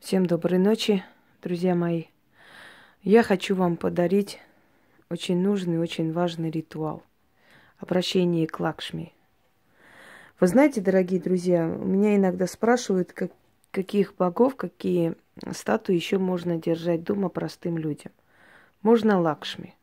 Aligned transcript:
Всем 0.00 0.24
доброй 0.24 0.58
ночи, 0.58 1.04
друзья 1.42 1.74
мои. 1.74 2.04
Я 3.02 3.22
хочу 3.22 3.54
вам 3.54 3.76
подарить 3.76 4.40
очень 5.10 5.36
нужный, 5.42 5.78
очень 5.78 6.10
важный 6.10 6.50
ритуал. 6.50 7.02
Обращение 7.78 8.46
к 8.46 8.58
Лакшми. 8.58 9.12
Вы 10.40 10.46
знаете, 10.46 10.80
дорогие 10.80 11.20
друзья, 11.20 11.66
меня 11.66 12.16
иногда 12.16 12.46
спрашивают, 12.46 13.12
как, 13.12 13.30
каких 13.70 14.16
богов, 14.16 14.56
какие 14.56 15.16
статуи 15.52 15.96
еще 15.96 16.16
можно 16.16 16.56
держать 16.56 17.04
дома 17.04 17.28
простым 17.28 17.76
людям. 17.76 18.10
Можно 18.80 19.20
Лакшми. 19.20 19.76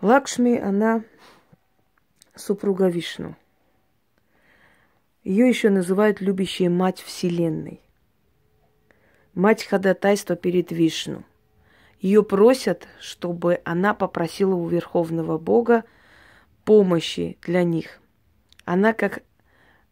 Лакшми, 0.00 0.56
она 0.58 1.02
супруга 2.36 2.86
Вишну. 2.86 3.34
Ее 5.24 5.48
еще 5.48 5.70
называют 5.70 6.20
любящая 6.20 6.70
мать 6.70 7.00
Вселенной– 7.00 7.80
мать 9.34 9.64
ходатайства 9.64 10.36
перед 10.36 10.70
Вишну. 10.70 11.24
Ее 12.00 12.22
просят, 12.22 12.88
чтобы 13.00 13.60
она 13.64 13.94
попросила 13.94 14.54
у 14.54 14.66
Верховного 14.66 15.38
Бога 15.38 15.84
помощи 16.64 17.38
для 17.42 17.62
них. 17.62 18.00
Она 18.64 18.92
как 18.92 19.22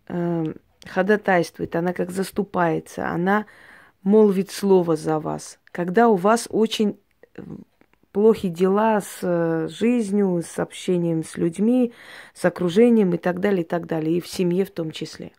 э, 0.09 0.53
ходатайствует, 0.87 1.77
она 1.77 1.93
как 1.93 2.11
заступается, 2.11 3.09
она 3.09 3.47
молвит 4.03 4.51
слово 4.51 4.97
за 4.97 5.19
вас. 5.21 5.59
Когда 5.71 6.09
у 6.09 6.17
вас 6.17 6.49
очень 6.51 6.99
э, 7.37 7.43
плохие 8.13 8.53
дела 8.53 9.01
с 9.01 9.19
э, 9.23 9.69
жизнью, 9.69 10.43
с 10.45 10.59
общением 10.59 11.25
с 11.25 11.37
людьми, 11.37 11.93
с 12.35 12.45
окружением 12.45 13.15
и 13.15 13.19
так 13.19 13.41
далее, 13.41 13.63
и 13.63 13.67
так 13.67 13.87
далее, 13.87 14.19
и 14.19 14.21
в 14.21 14.27
семье 14.27 14.65
в 14.65 14.71
том 14.71 14.91
числе. 14.91 15.33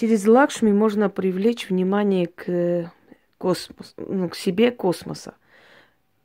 Через 0.00 0.26
Лакшми 0.26 0.72
можно 0.72 1.10
привлечь 1.10 1.68
внимание 1.68 2.26
к 2.26 2.90
космосу, 3.36 3.92
ну, 3.98 4.30
к 4.30 4.34
себе 4.34 4.70
космоса, 4.70 5.34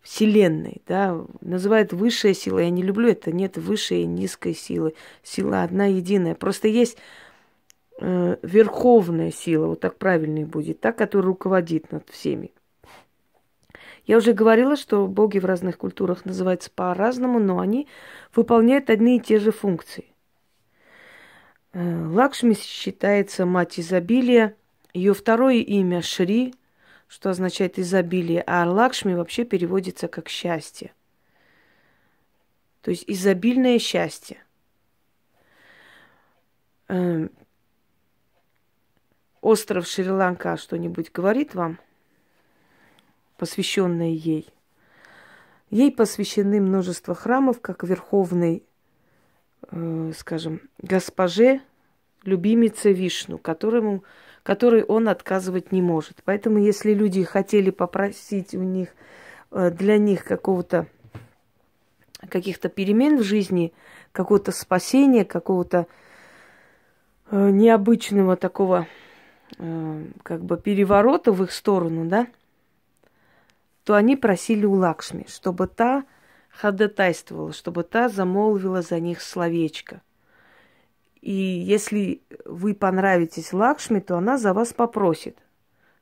Вселенной, 0.02 0.82
да, 0.88 1.22
называют 1.42 1.92
высшая 1.92 2.34
сила. 2.34 2.60
Я 2.60 2.70
не 2.70 2.84
люблю 2.84 3.10
это, 3.10 3.34
нет 3.34 3.58
высшей 3.58 4.04
и 4.04 4.06
низкой 4.06 4.54
силы. 4.54 4.94
Сила 5.24 5.62
одна 5.62 5.88
единая. 5.88 6.36
Просто 6.36 6.70
есть 6.70 6.98
э, 8.00 8.38
верховная 8.42 9.32
сила, 9.34 9.68
вот 9.68 9.82
так 9.82 9.98
правильнее 9.98 10.46
будет, 10.46 10.80
та, 10.80 10.94
которая 10.94 11.28
руководит 11.28 11.92
над 11.92 12.10
всеми. 12.10 12.54
Я 14.06 14.16
уже 14.16 14.32
говорила, 14.32 14.78
что 14.78 15.06
боги 15.06 15.40
в 15.40 15.44
разных 15.44 15.78
культурах 15.78 16.24
называются 16.24 16.72
по-разному, 16.74 17.40
но 17.40 17.60
они 17.60 17.90
выполняют 18.34 18.90
одни 18.90 19.18
и 19.18 19.20
те 19.20 19.38
же 19.38 19.52
функции. 19.52 20.15
Э, 21.76 22.06
Лакшми 22.08 22.54
считается 22.54 23.46
мать 23.46 23.78
изобилия. 23.82 24.56
Ее 24.94 25.14
второе 25.14 25.56
имя 25.56 26.02
Шри, 26.02 26.56
что 27.10 27.30
означает 27.30 27.78
изобилие, 27.78 28.42
а 28.48 28.66
Лакшми 28.66 29.14
вообще 29.14 29.44
переводится 29.44 30.08
как 30.08 30.30
счастье. 30.30 30.94
То 32.80 32.92
есть 32.92 33.04
изобильное 33.08 33.78
счастье. 33.78 34.42
Эм, 36.88 37.30
остров 39.42 39.86
Шри-Ланка 39.86 40.56
что-нибудь 40.56 41.12
говорит 41.12 41.56
вам, 41.56 41.78
посвященное 43.36 44.12
ей? 44.12 44.48
Ей 45.72 45.92
посвящены 45.92 46.62
множество 46.62 47.16
храмов, 47.16 47.60
как 47.60 47.84
верховный 47.84 48.64
э, 49.72 50.12
скажем, 50.18 50.62
госпоже, 50.82 51.62
любимице 52.24 52.92
Вишну, 52.92 53.38
которому, 53.38 54.04
которой 54.44 54.84
он 54.84 55.08
отказывать 55.08 55.72
не 55.72 55.82
может. 55.82 56.22
Поэтому, 56.26 56.58
если 56.60 56.94
люди 56.94 57.24
хотели 57.24 57.70
попросить 57.70 58.54
у 58.54 58.64
них, 58.64 58.90
э, 59.52 59.72
для 59.72 59.98
них 59.98 60.24
какого-то 60.24 60.88
каких-то 62.30 62.70
перемен 62.70 63.18
в 63.18 63.24
жизни, 63.24 63.74
какого-то 64.12 64.52
спасения, 64.52 65.26
какого-то 65.26 65.88
э, 67.30 67.50
необычного 67.50 68.36
такого 68.36 68.88
э, 69.58 70.06
как 70.24 70.44
бы 70.44 70.58
переворота 70.58 71.32
в 71.32 71.44
их 71.44 71.52
сторону, 71.52 72.06
да, 72.06 72.28
то 73.84 73.94
они 73.94 74.16
просили 74.16 74.66
у 74.66 74.74
Лакшми, 74.74 75.26
чтобы 75.30 75.68
та 75.68 76.04
ходатайствовала, 76.58 77.52
чтобы 77.52 77.84
та 77.84 78.10
замолвила 78.10 78.82
за 78.82 79.00
них 79.00 79.22
словечко. 79.22 80.02
И 81.22 81.32
если 81.32 82.22
вы 82.46 82.74
понравитесь 82.74 83.52
Лакшми, 83.52 84.00
то 84.00 84.18
она 84.18 84.38
за 84.38 84.54
вас 84.54 84.74
попросит 84.74 85.38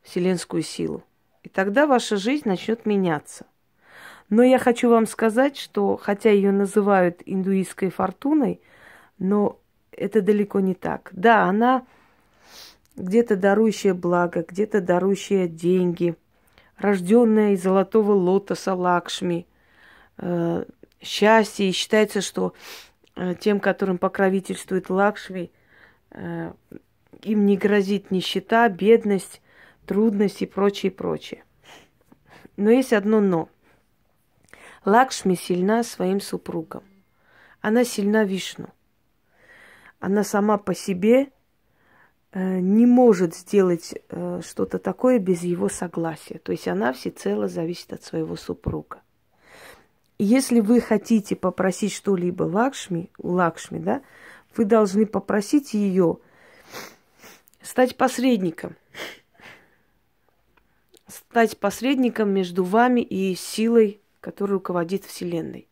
вселенскую 0.02 0.62
силу. 0.64 1.04
И 1.44 1.50
тогда 1.50 1.88
ваша 1.88 2.18
жизнь 2.18 2.48
начнет 2.48 2.86
меняться. 2.86 3.46
Но 4.30 4.44
я 4.44 4.60
хочу 4.60 4.90
вам 4.90 5.08
сказать, 5.08 5.58
что 5.58 5.98
хотя 5.98 6.30
ее 6.30 6.52
называют 6.52 7.22
индуистской 7.26 7.90
фортуной, 7.90 8.62
но 9.18 9.60
это 9.92 10.22
далеко 10.22 10.60
не 10.60 10.74
так. 10.74 11.10
Да, 11.14 11.44
она 11.46 11.86
где-то 12.96 13.36
дарующая 13.36 13.94
благо, 13.94 14.46
где-то 14.48 14.82
дарующая 14.82 15.48
деньги, 15.48 16.16
рожденная 16.78 17.54
из 17.54 17.64
золотого 17.64 18.12
лотоса 18.12 18.76
Лакшми– 18.76 19.48
э, 20.24 20.66
счастье. 21.02 21.70
И 21.70 21.74
считается, 21.74 22.22
что 22.22 22.54
э, 23.16 23.36
тем, 23.36 23.60
которым 23.60 23.98
покровительствует 23.98 24.90
Лакшми, 24.90 25.52
э, 26.12 26.54
им 27.22 27.46
не 27.46 27.58
грозит 27.58 28.12
нищета, 28.12 28.68
бедность, 28.70 29.42
трудность 29.86 30.42
и 30.42 30.46
прочее, 30.46 30.92
прочее. 30.92 31.44
Но 32.58 32.70
есть 32.70 32.94
одно 32.94 33.20
но. 33.20 33.50
Лакшми 34.86 35.36
сильна 35.36 35.84
своим 35.84 36.20
супругом. 36.20 36.84
Она 37.62 37.86
сильна 37.86 38.26
Вишну. 38.26 38.70
Она 40.00 40.24
сама 40.24 40.58
по 40.58 40.76
себе 40.76 41.30
не 42.34 42.86
может 42.86 43.36
сделать 43.36 43.94
что-то 44.42 44.80
такое 44.80 45.20
без 45.20 45.44
его 45.44 45.70
согласия. 45.70 46.40
То 46.40 46.52
есть 46.52 46.68
она 46.68 46.92
всецело 46.92 47.48
зависит 47.48 47.94
от 47.94 48.04
своего 48.04 48.36
супруга. 48.36 49.03
Если 50.20 50.60
вы 50.60 50.80
хотите 50.80 51.36
попросить 51.36 51.94
что-либо 51.94 52.44
Лакшми, 52.44 53.10
у 53.18 53.32
Лакшми, 53.32 53.80
да, 53.80 54.02
вы 54.56 54.66
должны 54.66 55.06
попросить 55.06 55.74
ее 55.74 56.20
стать 57.62 57.98
посредником. 57.98 58.76
Стать 61.08 61.58
посредником 61.58 62.30
между 62.30 62.64
вами 62.64 63.02
и 63.02 63.36
силой, 63.36 64.00
которая 64.20 64.56
руководит 64.56 65.06
Вселенной. 65.06 65.68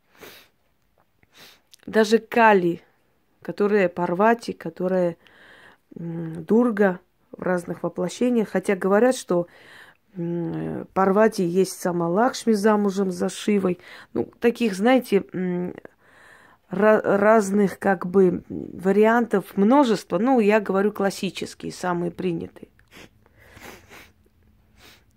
Даже 1.86 2.18
Кали, 2.18 2.82
которая 3.42 3.90
Парвати, 3.90 4.54
которая 4.54 5.18
Дурга 5.92 7.00
в 7.32 7.42
разных 7.42 7.84
воплощениях, 7.84 8.50
хотя 8.50 8.76
говорят, 8.76 9.16
что 9.16 9.48
Парвати 10.14 11.44
есть 11.44 11.80
сама 11.80 12.08
Лакшми 12.08 12.52
замужем 12.54 13.12
за 13.12 13.30
Шивой. 13.30 13.80
Ну, 14.14 14.26
таких, 14.40 14.76
знаете, 14.76 15.24
разных 16.70 17.80
как 17.80 18.06
бы 18.06 18.44
вариантов 18.50 19.56
множество. 19.56 20.18
Ну, 20.18 20.40
я 20.40 20.60
говорю 20.60 20.92
классические, 20.92 21.72
самые 21.72 22.12
принятые. 22.12 22.70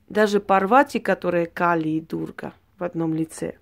Даже 0.09 0.39
Парвати, 0.39 1.01
которая 1.01 1.47
Кали 1.47 1.89
и 1.89 2.01
Дурга 2.01 2.53
в 2.79 2.85
одном 2.85 3.15
лице, 3.15 3.57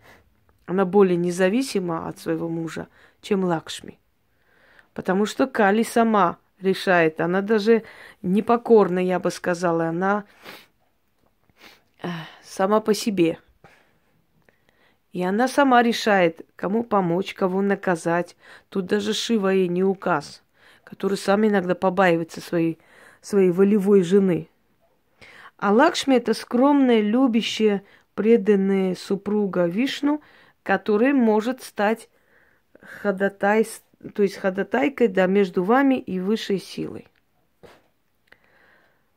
она 0.67 0.85
более 0.85 1.17
независима 1.17 2.09
от 2.09 2.19
своего 2.19 2.49
мужа, 2.49 2.89
чем 3.21 3.45
Лакшми. 3.45 3.99
Потому 4.93 5.25
что 5.25 5.47
Кали 5.47 5.83
сама 5.83 6.37
решает. 6.61 7.21
Она 7.21 7.41
даже 7.41 7.85
непокорна, 8.21 8.99
я 8.99 9.19
бы 9.19 9.31
сказала. 9.31 9.89
Она 9.89 10.25
сама 12.43 12.81
по 12.81 12.95
себе. 12.95 13.39
И 15.13 15.23
она 15.23 15.47
сама 15.47 15.83
решает, 15.83 16.41
кому 16.57 16.85
помочь, 16.85 17.35
кого 17.35 17.61
наказать. 17.61 18.37
Тут 18.71 18.87
даже 18.87 19.13
Шива 19.13 19.49
ей 19.49 19.69
не 19.69 19.85
указ, 19.85 20.43
который 20.85 21.19
сам 21.19 21.47
иногда 21.47 21.75
побаивается 21.75 22.41
своей, 22.41 22.79
своей 23.21 23.51
волевой 23.51 24.03
жены. 24.03 24.49
А 25.59 25.71
Лакшми– 25.71 26.15
это 26.17 26.35
скромная, 26.35 27.01
любящая, 27.01 27.85
преданная 28.15 28.95
супруга 28.95 29.67
Вишну, 29.67 30.23
которая 30.63 31.13
может 31.13 31.63
стать 31.63 32.09
ходатай, 32.81 33.67
то 34.15 34.23
есть 34.23 34.37
ходатайкой 34.37 35.09
да, 35.09 35.27
между 35.27 35.63
вами 35.63 35.99
и 36.01 36.21
высшей 36.21 36.59
силой. 36.59 37.07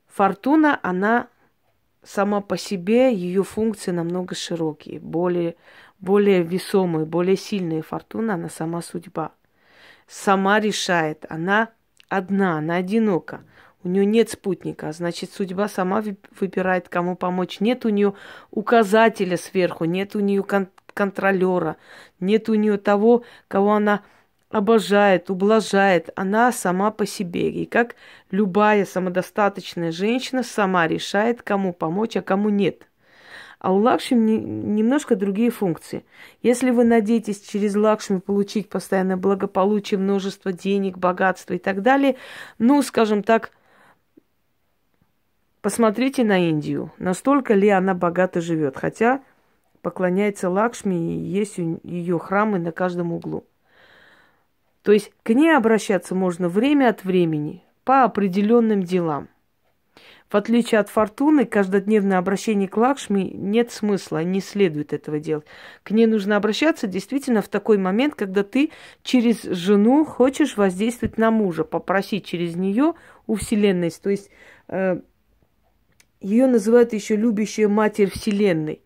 Фортуна, 0.08 0.80
она 0.84 1.28
сама 2.06 2.42
по 2.42 2.58
себе 2.58 3.14
ее 3.14 3.44
функции 3.44 3.92
намного 3.92 4.36
широкие, 4.36 5.00
более, 5.00 5.56
более 6.00 6.44
весомые, 6.44 7.06
более 7.06 7.36
сильные. 7.36 7.82
Фортуна, 7.82 8.36
она 8.36 8.50
сама 8.50 8.82
судьба. 8.82 9.32
Сама 10.08 10.60
решает. 10.60 11.26
Она 11.30 11.70
одна, 12.08 12.60
она 12.60 12.76
одинока. 12.76 13.44
У 13.84 13.88
нее 13.88 14.06
нет 14.06 14.32
спутника, 14.32 14.92
значит, 14.94 15.32
судьба 15.32 15.68
сама 15.68 16.04
выбирает, 16.40 16.90
кому 16.90 17.16
помочь. 17.16 17.60
Нет 17.60 17.86
у 17.86 17.90
нее 17.90 18.16
указателя 18.50 19.38
сверху, 19.38 19.86
нет 19.86 20.16
у 20.16 20.22
нее 20.22 20.42
кон- 20.42 20.70
контролера, 20.94 21.78
нет 22.20 22.50
у 22.50 22.56
нее 22.56 22.78
того, 22.78 23.24
кого 23.48 23.74
она 23.74 24.02
обожает, 24.56 25.30
ублажает. 25.30 26.12
Она 26.16 26.54
сама 26.54 26.90
по 26.90 27.06
себе. 27.06 27.50
И 27.50 27.66
как 27.66 27.96
любая 28.32 28.86
самодостаточная 28.86 29.92
женщина 29.92 30.44
сама 30.44 30.88
решает, 30.88 31.42
кому 31.42 31.74
помочь, 31.74 32.16
а 32.16 32.22
кому 32.22 32.48
нет. 32.48 32.88
А 33.60 33.74
у 33.74 33.80
Лакшми 33.80 34.16
немножко 34.16 35.18
другие 35.18 35.50
функции. 35.50 36.06
Если 36.42 36.70
вы 36.70 36.86
надеетесь 36.86 37.42
через 37.42 37.76
Лакшми 37.76 38.20
получить 38.20 38.70
постоянное 38.70 39.18
благополучие, 39.18 39.98
множество 39.98 40.54
денег, 40.54 40.98
богатства 40.98 41.56
и 41.56 41.60
так 41.60 41.82
далее, 41.82 42.16
ну, 42.58 42.82
скажем 42.82 43.24
так, 43.24 43.52
посмотрите 45.62 46.24
на 46.24 46.50
Индию. 46.50 46.94
Настолько 46.98 47.56
ли 47.56 47.68
она 47.68 47.94
богато 47.94 48.40
живет. 48.40 48.78
Хотя 48.78 49.22
поклоняется 49.82 50.50
Лакшми, 50.50 50.96
и 50.96 51.18
есть 51.26 51.58
ее 51.58 52.20
храмы 52.20 52.58
на 52.58 52.72
каждом 52.72 53.12
углу. 53.12 53.44
То 54.86 54.92
есть 54.92 55.12
к 55.24 55.32
ней 55.32 55.50
обращаться 55.50 56.14
можно 56.14 56.48
время 56.48 56.90
от 56.90 57.04
времени 57.04 57.64
по 57.86 58.04
определенным 58.04 58.84
делам. 58.84 59.30
В 60.30 60.36
отличие 60.36 60.80
от 60.80 60.90
фортуны, 60.90 61.46
каждодневное 61.46 62.20
обращение 62.20 62.68
к 62.68 62.78
Лакшми 62.78 63.32
нет 63.34 63.72
смысла, 63.72 64.24
не 64.24 64.42
следует 64.42 64.94
этого 64.94 65.20
делать. 65.20 65.46
К 65.82 65.90
ней 65.90 66.06
нужно 66.06 66.36
обращаться 66.36 66.86
действительно 66.86 67.42
в 67.42 67.48
такой 67.48 67.80
момент, 67.80 68.14
когда 68.14 68.44
ты 68.44 68.70
через 69.02 69.42
жену 69.42 70.06
хочешь 70.06 70.56
воздействовать 70.56 71.18
на 71.18 71.32
мужа, 71.32 71.64
попросить 71.64 72.28
через 72.28 72.56
нее 72.56 72.94
у 73.26 73.36
Вселенной. 73.36 73.90
То 73.90 74.12
есть 74.12 74.30
э, 74.68 75.00
ее 76.22 76.46
называют 76.46 76.94
еще 76.94 77.16
любящая 77.16 77.70
матерь 77.70 78.12
Вселенной. 78.12 78.84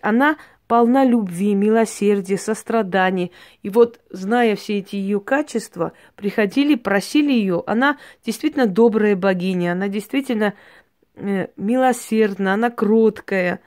Она 0.00 0.38
полна 0.66 1.04
любви, 1.04 1.54
милосердия, 1.54 2.38
сострадания. 2.38 3.30
И 3.62 3.68
вот, 3.68 4.00
зная 4.10 4.56
все 4.56 4.78
эти 4.78 4.96
ее 4.96 5.20
качества, 5.20 5.92
приходили, 6.16 6.74
просили 6.74 7.32
ее. 7.32 7.62
Она 7.66 7.98
действительно 8.24 8.66
добрая 8.66 9.16
богиня, 9.16 9.72
она 9.72 9.88
действительно 9.88 10.54
э, 11.16 11.48
милосердна, 11.56 12.54
она 12.54 12.70
кроткая. 12.70 13.60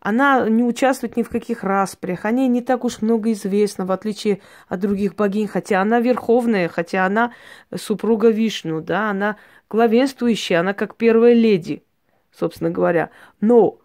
Она 0.00 0.48
не 0.48 0.64
участвует 0.64 1.16
ни 1.16 1.22
в 1.22 1.28
каких 1.28 1.62
распрях, 1.62 2.24
о 2.24 2.32
ней 2.32 2.48
не 2.48 2.60
так 2.60 2.84
уж 2.84 3.02
много 3.02 3.30
известно, 3.30 3.86
в 3.86 3.92
отличие 3.92 4.40
от 4.66 4.80
других 4.80 5.14
богинь, 5.14 5.46
хотя 5.46 5.80
она 5.80 6.00
верховная, 6.00 6.68
хотя 6.68 7.06
она 7.06 7.32
супруга 7.72 8.28
Вишну, 8.30 8.80
да, 8.80 9.10
она 9.10 9.36
главенствующая, 9.70 10.58
она 10.58 10.74
как 10.74 10.96
первая 10.96 11.34
леди, 11.34 11.84
собственно 12.32 12.70
говоря. 12.70 13.10
Но 13.40 13.78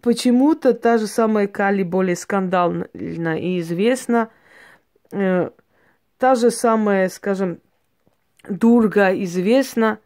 почему-то 0.00 0.74
та 0.74 0.98
же 0.98 1.06
самая 1.06 1.46
Кали 1.46 1.82
более 1.82 2.16
скандальна 2.16 2.86
и 2.94 3.60
известна. 3.60 4.30
Э, 5.12 5.50
та 6.18 6.34
же 6.34 6.50
самая, 6.50 7.08
скажем, 7.08 7.58
Дурга 8.48 9.10
известна. 9.22 9.98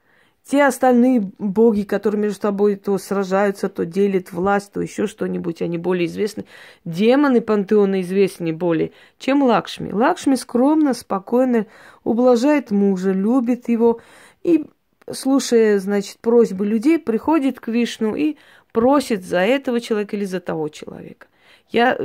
Те 0.49 0.65
остальные 0.65 1.33
боги, 1.39 1.83
которые 1.83 2.21
между 2.21 2.41
собой 2.41 2.77
то 2.77 2.97
сражаются, 2.99 3.69
то 3.69 3.85
делят 3.85 4.33
власть, 4.33 4.73
то 4.73 4.81
еще 4.81 5.09
что-нибудь, 5.09 5.61
они 5.61 5.77
более 5.77 6.07
известны. 6.07 6.45
Демоны 6.85 7.41
пантеона 7.41 8.01
известнее 8.03 8.55
более, 8.55 8.93
чем 9.19 9.43
Лакшми. 9.43 9.91
Лакшми 9.91 10.37
скромно, 10.37 10.95
спокойно 10.95 11.67
ублажает 12.05 12.71
мужа, 12.71 13.11
любит 13.11 13.69
его 13.69 14.01
и, 14.45 14.67
слушая, 15.11 15.81
значит, 15.81 16.19
просьбы 16.21 16.65
людей, 16.65 17.01
приходит 17.01 17.59
к 17.59 17.67
Вишну 17.67 18.15
и 18.15 18.37
просит 18.77 19.25
за 19.25 19.39
этого 19.39 19.81
человека 19.81 20.17
или 20.17 20.27
за 20.27 20.39
того 20.39 20.69
человека. 20.69 21.29
Я, 21.71 21.99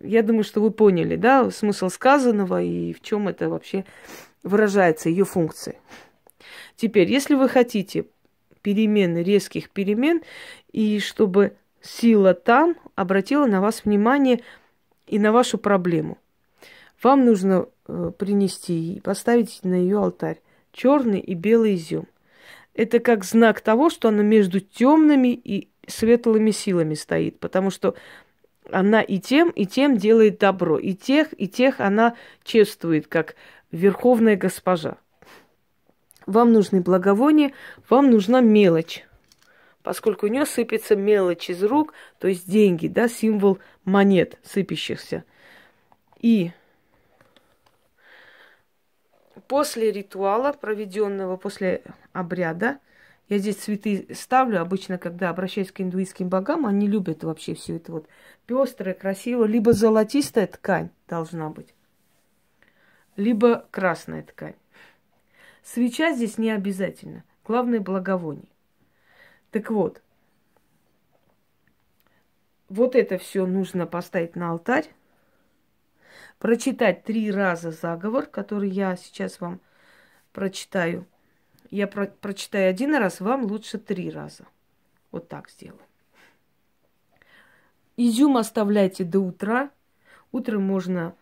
я 0.00 0.22
думаю, 0.22 0.44
что 0.44 0.60
вы 0.60 0.70
поняли, 0.70 1.16
да, 1.16 1.50
смысл 1.50 1.88
сказанного 1.88 2.62
и 2.62 2.92
в 2.92 3.00
чем 3.00 3.26
это 3.26 3.48
вообще 3.48 3.84
выражается, 4.44 5.08
ее 5.08 5.24
функция. 5.24 5.74
Теперь, 6.76 7.10
если 7.10 7.34
вы 7.34 7.48
хотите 7.48 8.04
перемены, 8.62 9.24
резких 9.24 9.70
перемен, 9.70 10.22
и 10.70 11.00
чтобы 11.00 11.56
сила 11.80 12.34
там 12.34 12.76
обратила 12.94 13.46
на 13.46 13.60
вас 13.60 13.84
внимание 13.84 14.42
и 15.08 15.18
на 15.18 15.32
вашу 15.32 15.58
проблему, 15.58 16.18
вам 17.02 17.24
нужно 17.24 17.66
э, 17.88 18.12
принести 18.16 18.94
и 18.94 19.00
поставить 19.00 19.58
на 19.64 19.74
ее 19.74 19.98
алтарь 19.98 20.40
черный 20.70 21.18
и 21.18 21.34
белый 21.34 21.74
изюм. 21.74 22.06
Это 22.74 23.00
как 23.00 23.24
знак 23.24 23.60
того, 23.60 23.90
что 23.90 24.06
она 24.06 24.22
между 24.22 24.60
темными 24.60 25.34
и 25.34 25.71
светлыми 25.92 26.50
силами 26.50 26.94
стоит, 26.94 27.38
потому 27.38 27.70
что 27.70 27.94
она 28.70 29.02
и 29.02 29.18
тем, 29.18 29.50
и 29.50 29.66
тем 29.66 29.96
делает 29.96 30.38
добро. 30.38 30.78
И 30.78 30.94
тех, 30.94 31.28
и 31.38 31.48
тех 31.48 31.80
она 31.80 32.16
чествует, 32.44 33.06
как 33.06 33.34
верховная 33.70 34.36
госпожа. 34.36 34.96
Вам 36.26 36.52
нужны 36.52 36.80
благовония, 36.80 37.52
вам 37.88 38.10
нужна 38.10 38.40
мелочь. 38.40 39.04
Поскольку 39.82 40.26
у 40.26 40.28
нее 40.28 40.46
сыпется 40.46 40.94
мелочь 40.94 41.50
из 41.50 41.62
рук, 41.64 41.92
то 42.20 42.28
есть 42.28 42.48
деньги, 42.48 42.86
да, 42.86 43.08
символ 43.08 43.58
монет 43.84 44.38
сыпящихся. 44.44 45.24
И 46.20 46.52
после 49.48 49.90
ритуала, 49.90 50.52
проведенного 50.52 51.36
после 51.36 51.82
обряда, 52.12 52.78
я 53.28 53.38
здесь 53.38 53.56
цветы 53.56 54.08
ставлю. 54.14 54.60
Обычно, 54.60 54.98
когда 54.98 55.30
обращаюсь 55.30 55.72
к 55.72 55.80
индуистским 55.80 56.28
богам, 56.28 56.66
они 56.66 56.86
любят 56.86 57.24
вообще 57.24 57.54
все 57.54 57.76
это 57.76 57.92
вот 57.92 58.08
пестрое, 58.46 58.94
красиво. 58.94 59.44
Либо 59.44 59.72
золотистая 59.72 60.46
ткань 60.46 60.90
должна 61.08 61.48
быть, 61.48 61.74
либо 63.16 63.66
красная 63.70 64.22
ткань. 64.22 64.54
Свеча 65.62 66.12
здесь 66.12 66.38
не 66.38 66.50
обязательно. 66.50 67.24
Главное 67.44 67.80
благовоние. 67.80 68.48
Так 69.50 69.70
вот, 69.70 70.02
вот 72.68 72.96
это 72.96 73.18
все 73.18 73.46
нужно 73.46 73.86
поставить 73.86 74.34
на 74.34 74.50
алтарь, 74.50 74.88
прочитать 76.38 77.04
три 77.04 77.30
раза 77.30 77.70
заговор, 77.70 78.26
который 78.26 78.70
я 78.70 78.96
сейчас 78.96 79.40
вам 79.40 79.60
прочитаю– 80.32 81.06
я 81.72 81.86
про 81.86 82.06
прочитаю 82.06 82.70
один 82.70 82.94
раз, 82.94 83.20
вам 83.20 83.44
лучше 83.44 83.78
три 83.78 84.10
раза. 84.10 84.44
Вот 85.10 85.28
так 85.28 85.48
сделаю. 85.50 85.80
Изюм 87.96 88.36
оставляйте 88.36 89.04
до 89.04 89.20
утра. 89.20 89.70
Утром 90.32 90.62
можно 90.62 91.14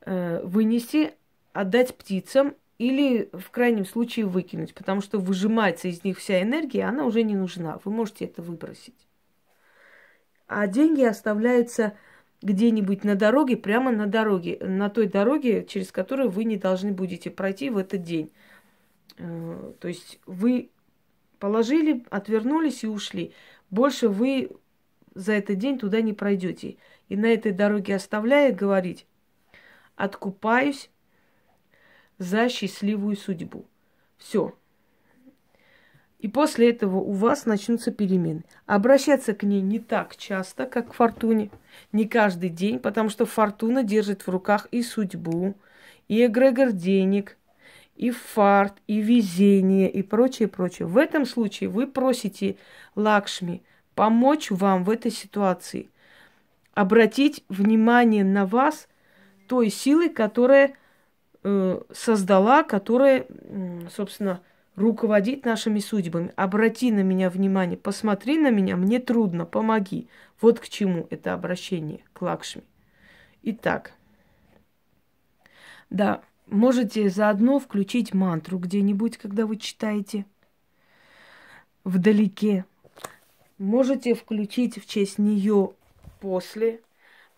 э, 0.00 0.40
вынести, 0.44 1.14
отдать 1.52 1.96
птицам 1.96 2.54
или 2.78 3.28
в 3.32 3.50
крайнем 3.50 3.84
случае 3.84 4.26
выкинуть, 4.26 4.74
потому 4.74 5.02
что 5.02 5.18
выжимается 5.18 5.88
из 5.88 6.04
них 6.04 6.18
вся 6.18 6.42
энергия, 6.42 6.84
она 6.84 7.04
уже 7.04 7.22
не 7.22 7.34
нужна. 7.34 7.78
Вы 7.84 7.92
можете 7.92 8.24
это 8.24 8.40
выбросить. 8.40 9.06
А 10.46 10.66
деньги 10.66 11.02
оставляются 11.02 11.94
где-нибудь 12.40 13.04
на 13.04 13.14
дороге, 13.14 13.56
прямо 13.56 13.90
на 13.90 14.06
дороге, 14.06 14.58
на 14.60 14.88
той 14.88 15.06
дороге, 15.06 15.66
через 15.66 15.92
которую 15.92 16.30
вы 16.30 16.44
не 16.44 16.56
должны 16.56 16.92
будете 16.92 17.30
пройти 17.30 17.68
в 17.68 17.76
этот 17.76 18.02
день. 18.02 18.32
Э, 19.18 19.72
то 19.80 19.88
есть 19.88 20.20
вы 20.26 20.70
положили, 21.38 22.04
отвернулись 22.10 22.84
и 22.84 22.88
ушли. 22.88 23.32
Больше 23.70 24.08
вы 24.08 24.50
за 25.14 25.32
этот 25.32 25.58
день 25.58 25.78
туда 25.78 26.00
не 26.00 26.12
пройдете. 26.12 26.76
И 27.08 27.16
на 27.16 27.26
этой 27.26 27.52
дороге 27.52 27.96
оставляя 27.96 28.52
говорить, 28.52 29.06
откупаюсь 29.96 30.90
за 32.18 32.48
счастливую 32.48 33.16
судьбу. 33.16 33.66
Все. 34.16 34.54
И 36.18 36.26
после 36.26 36.70
этого 36.70 36.96
у 36.96 37.12
вас 37.12 37.46
начнутся 37.46 37.92
перемены. 37.92 38.44
Обращаться 38.66 39.34
к 39.34 39.44
ней 39.44 39.60
не 39.60 39.78
так 39.78 40.16
часто, 40.16 40.66
как 40.66 40.90
к 40.90 40.92
фортуне, 40.92 41.50
не 41.92 42.08
каждый 42.08 42.50
день, 42.50 42.80
потому 42.80 43.08
что 43.08 43.24
фортуна 43.24 43.84
держит 43.84 44.26
в 44.26 44.28
руках 44.28 44.66
и 44.72 44.82
судьбу, 44.82 45.54
и 46.08 46.26
эгрегор 46.26 46.72
денег, 46.72 47.37
и 47.98 48.10
фарт, 48.10 48.74
и 48.86 49.00
везение, 49.00 49.90
и 49.90 50.02
прочее, 50.02 50.46
прочее. 50.46 50.86
В 50.86 50.96
этом 50.96 51.26
случае 51.26 51.68
вы 51.68 51.86
просите 51.86 52.56
Лакшми 52.94 53.62
помочь 53.94 54.50
вам 54.52 54.84
в 54.84 54.90
этой 54.90 55.10
ситуации, 55.10 55.90
обратить 56.74 57.44
внимание 57.48 58.22
на 58.22 58.46
вас 58.46 58.86
той 59.48 59.70
силой, 59.70 60.10
которая 60.10 60.74
э, 61.42 61.80
создала, 61.92 62.62
которая, 62.62 63.26
собственно, 63.90 64.40
руководит 64.76 65.44
нашими 65.44 65.80
судьбами. 65.80 66.32
Обрати 66.36 66.92
на 66.92 67.00
меня 67.00 67.30
внимание, 67.30 67.76
посмотри 67.76 68.38
на 68.38 68.50
меня, 68.50 68.76
мне 68.76 69.00
трудно, 69.00 69.44
помоги. 69.44 70.08
Вот 70.40 70.60
к 70.60 70.68
чему 70.68 71.08
это 71.10 71.34
обращение 71.34 72.04
к 72.12 72.22
Лакшми. 72.22 72.62
Итак, 73.42 73.92
да, 75.90 76.22
можете 76.50 77.08
заодно 77.08 77.58
включить 77.58 78.14
мантру 78.14 78.58
где-нибудь, 78.58 79.16
когда 79.16 79.46
вы 79.46 79.56
читаете 79.56 80.26
вдалеке. 81.84 82.64
Можете 83.58 84.14
включить 84.14 84.82
в 84.82 84.86
честь 84.86 85.18
нее 85.18 85.72
после. 86.20 86.80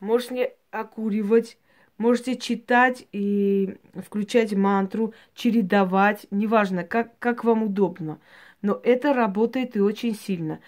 Можете 0.01 0.55
окуривать. 0.71 1.59
Можете 1.99 2.37
читать 2.37 3.07
и 3.13 3.77
включать 3.95 4.55
мантру, 4.55 5.13
чередовать. 5.35 6.27
Неважно, 6.31 6.83
как, 6.83 7.19
как 7.19 7.45
вам 7.45 7.65
удобно. 7.65 8.19
Но 8.63 8.81
это 8.83 9.13
работает 9.13 9.77
и 9.77 9.81
очень 9.81 10.15
сильно. 10.15 10.61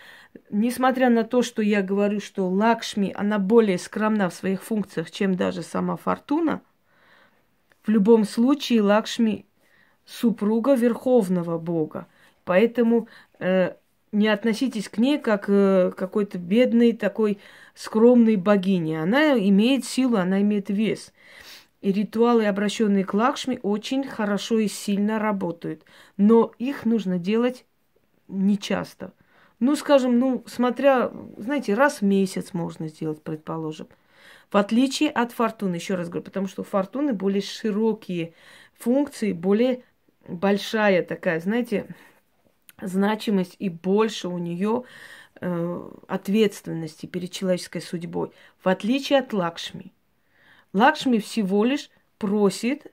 Несмотря 0.51 1.11
на 1.11 1.25
то, 1.25 1.43
что 1.43 1.63
я 1.63 1.83
говорю, 1.83 2.21
что 2.21 2.49
Лакшми, 2.49 3.13
она 3.15 3.39
более 3.39 3.79
скромна 3.79 4.31
в 4.31 4.35
своих 4.35 4.63
функциях, 4.63 5.11
чем 5.11 5.35
даже 5.35 5.63
сама 5.63 5.97
Фортуна, 5.97 6.63
в 7.83 7.89
любом 7.89 8.25
случае 8.25 8.83
Лакшми 8.83 9.47
супруга 10.05 10.75
верховного 10.75 11.59
бога. 11.59 12.07
Поэтому 12.45 13.09
э, 13.39 13.75
не 14.13 14.29
относитесь 14.29 14.89
к 14.89 14.99
ней 14.99 15.19
как 15.19 15.45
э, 15.49 15.93
какой-то 15.97 16.39
бедной 16.39 16.93
такой 16.93 17.39
скромной 17.75 18.37
богине. 18.37 19.03
Она 19.03 19.39
имеет 19.39 19.85
силу, 19.85 20.17
она 20.17 20.41
имеет 20.43 20.69
вес. 20.69 21.13
И 21.81 21.91
ритуалы, 21.93 22.47
обращенные 22.47 23.05
к 23.05 23.15
Лакшми, 23.15 23.59
очень 23.63 24.05
хорошо 24.05 24.59
и 24.59 24.69
сильно 24.69 25.19
работают. 25.19 25.85
Но 26.17 26.53
их 26.59 26.85
нужно 26.85 27.19
делать 27.19 27.65
нечасто. 28.29 29.13
Ну, 29.59 29.77
скажем, 29.77 30.19
ну, 30.19 30.45
смотря, 30.47 31.13
знаете, 31.37 31.75
раз 31.75 32.01
в 32.01 32.03
месяц 32.03 32.53
можно 32.53 32.89
сделать, 32.89 33.23
предположим. 33.23 33.89
В 34.53 34.57
отличие 34.59 35.09
от 35.09 35.33
фортуны, 35.33 35.77
еще 35.77 35.95
раз 35.95 36.11
говорю, 36.11 36.25
потому 36.25 36.47
что 36.47 36.61
у 36.61 36.65
фортуны 36.65 37.15
более 37.15 37.41
широкие 37.41 38.35
функции, 38.75 39.33
более 39.33 39.83
большая 40.29 41.03
такая, 41.03 41.41
знаете, 41.41 41.87
значимость 42.79 43.57
и 43.59 43.71
больше 43.71 44.29
у 44.29 44.37
нее 44.37 44.85
э, 45.41 45.91
ответственности 46.07 47.07
перед 47.07 47.31
человеческой 47.31 47.81
судьбой. 47.81 48.31
В 48.63 48.69
отличие 48.69 49.21
от 49.21 49.33
Лакшми. 49.33 49.91
Лакшми 50.75 51.17
всего 51.19 51.65
лишь 51.65 51.89
просит 52.19 52.93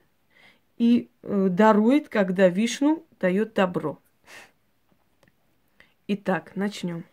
и 0.78 1.10
э, 1.22 1.48
дарует, 1.50 2.08
когда 2.08 2.48
Вишну 2.48 3.04
дает 3.20 3.52
добро. 3.52 3.98
Итак, 6.08 6.52
начнем. 6.54 7.04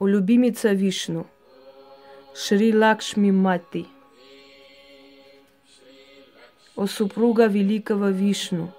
У 0.00 0.06
любимица 0.06 0.72
Вишну, 0.72 1.26
Шри 2.34 2.74
Лакшми 2.74 3.30
Мати, 3.30 3.86
о 6.74 6.86
супруга 6.86 7.46
великого 7.48 8.08
Вишну, 8.08 8.72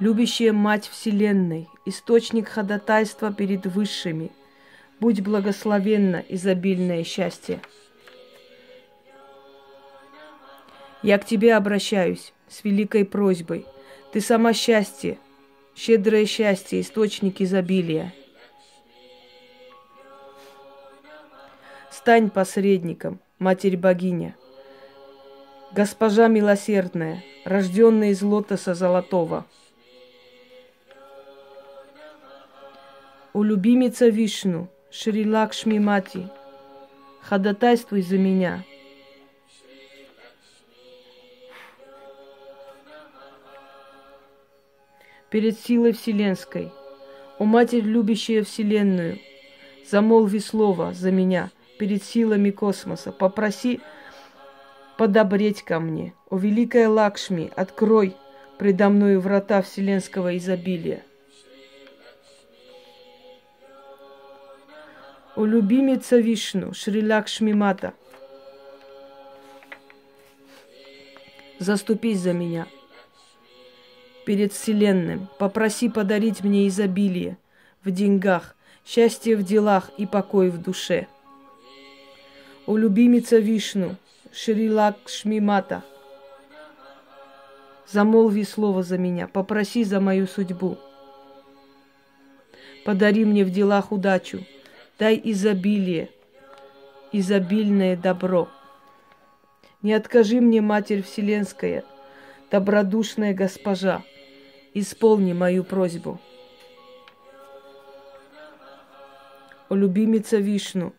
любящая 0.00 0.52
Мать 0.52 0.88
Вселенной, 0.88 1.68
источник 1.86 2.48
ходатайства 2.48 3.32
перед 3.32 3.66
высшими, 3.66 4.32
будь 4.98 5.20
благословенна 5.20 6.24
изобильное 6.28 7.04
счастье. 7.04 7.60
Я 11.04 11.18
к 11.18 11.26
тебе 11.26 11.54
обращаюсь 11.54 12.32
с 12.48 12.64
великой 12.64 13.04
просьбой. 13.04 13.66
Ты 14.12 14.20
сама 14.20 14.52
счастье, 14.52 15.16
щедрое 15.76 16.26
счастье, 16.26 16.80
источник 16.80 17.40
изобилия– 17.40 18.12
Стань 22.08 22.30
посредником, 22.30 23.20
Матерь-богиня. 23.38 24.34
Госпожа 25.72 26.28
милосердная, 26.28 27.22
рожденная 27.44 28.12
из 28.12 28.22
лотоса 28.22 28.72
золотого. 28.72 29.44
У 33.34 33.42
любимица 33.42 34.08
Вишну, 34.08 34.68
Шри 34.90 35.28
Лакшми 35.28 35.78
Мати, 35.78 36.30
ходатайствуй 37.20 38.00
за 38.00 38.16
меня. 38.16 38.64
Перед 45.28 45.60
силой 45.60 45.92
вселенской, 45.92 46.72
о 47.38 47.44
Матерь, 47.44 47.84
любящая 47.84 48.44
Вселенную, 48.44 49.18
замолви 49.84 50.38
слово 50.38 50.94
за 50.94 51.10
меня– 51.10 51.50
перед 51.78 52.02
силами 52.02 52.50
космоса. 52.50 53.12
Попроси 53.12 53.80
подобреть 54.98 55.62
ко 55.62 55.80
мне. 55.80 56.12
О, 56.28 56.36
великая 56.36 56.88
Лакшми, 56.88 57.50
открой 57.56 58.16
предо 58.58 58.88
мною 58.88 59.20
врата 59.20 59.62
вселенского 59.62 60.36
изобилия. 60.36 61.02
О, 65.36 65.46
любимица 65.46 66.18
Вишну, 66.18 66.74
Шри 66.74 67.06
Лакшми 67.06 67.52
Мата, 67.52 67.94
заступись 71.60 72.18
за 72.18 72.32
меня 72.32 72.66
перед 74.26 74.52
Вселенным. 74.52 75.28
Попроси 75.38 75.88
подарить 75.88 76.42
мне 76.42 76.66
изобилие 76.66 77.38
в 77.84 77.92
деньгах, 77.92 78.56
счастье 78.84 79.36
в 79.36 79.44
делах 79.44 79.90
и 79.96 80.06
покой 80.06 80.50
в 80.50 80.60
душе– 80.60 81.06
о 82.68 82.76
любимица 82.76 83.38
Вишну, 83.38 83.96
Шри 84.30 84.70
Лакшми 84.70 85.40
Мата, 85.40 85.82
замолви 87.86 88.44
слово 88.44 88.82
за 88.82 88.98
меня, 88.98 89.26
попроси 89.26 89.84
за 89.84 90.00
мою 90.00 90.26
судьбу. 90.26 90.76
Подари 92.84 93.24
мне 93.24 93.46
в 93.46 93.50
делах 93.50 93.90
удачу, 93.90 94.44
дай 94.98 95.18
изобилие, 95.24 96.10
изобильное 97.10 97.96
добро. 97.96 98.50
Не 99.80 99.94
откажи 99.94 100.38
мне, 100.42 100.60
Матерь 100.60 101.02
Вселенская, 101.02 101.84
добродушная 102.50 103.32
госпожа, 103.32 104.02
исполни 104.74 105.32
мою 105.32 105.64
просьбу. 105.64 106.20
О 109.70 109.74
любимица 109.74 110.36
Вишну, 110.36 110.92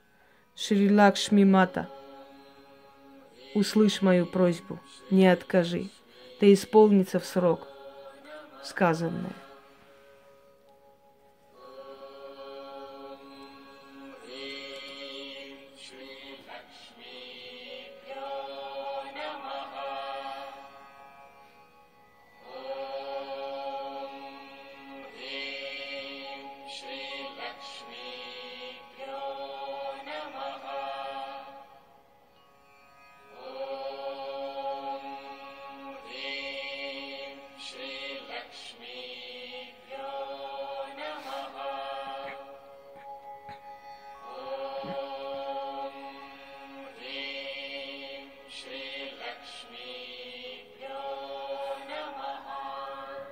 Шри 0.61 0.91
Лакшми 0.91 1.45
Мата, 1.45 1.87
услышь 3.55 4.01
мою 4.01 4.25
просьбу, 4.25 4.77
не 5.09 5.25
откажи, 5.31 5.89
да 6.41 6.53
исполнится 6.53 7.21
в 7.21 7.25
срок 7.25 7.65
сказанное. 8.65 9.31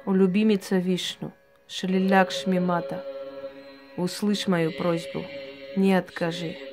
О 0.06 0.14
любимица 0.14 0.78
Вишну, 0.78 1.34
Шалилякшми 1.68 2.60
Мата, 2.60 3.04
услышь 3.98 4.48
мою 4.48 4.72
просьбу, 4.72 5.26
не 5.76 5.96
откажи. 5.96 6.67